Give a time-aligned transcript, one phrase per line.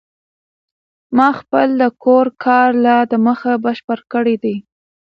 [1.17, 4.55] ما خپل د کور کار لا د مخه بشپړ کړی دی.